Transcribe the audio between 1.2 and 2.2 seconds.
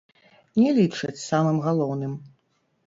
самым галоўным.